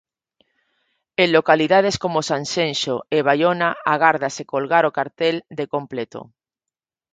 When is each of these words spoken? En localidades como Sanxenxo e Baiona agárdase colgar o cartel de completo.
En 1.21 1.29
localidades 1.37 1.95
como 2.03 2.25
Sanxenxo 2.29 2.95
e 3.15 3.19
Baiona 3.27 3.69
agárdase 3.93 4.43
colgar 4.53 4.83
o 4.89 4.95
cartel 4.97 5.35
de 5.57 5.65
completo. 5.73 6.19